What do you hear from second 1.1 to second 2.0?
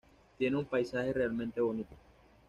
realmente bonito.